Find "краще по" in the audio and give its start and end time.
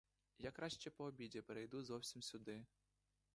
0.51-1.05